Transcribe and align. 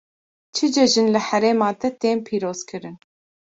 Çi 0.55 0.65
cejin 0.73 1.07
li 1.13 1.21
herêma 1.27 1.69
te 1.79 1.89
tên 1.99 2.17
pîrozkirin? 2.25 2.97